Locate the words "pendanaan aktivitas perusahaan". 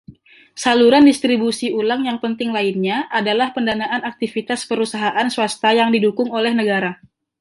3.55-5.27